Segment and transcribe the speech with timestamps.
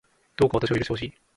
[0.35, 1.13] どうか私を許してほしい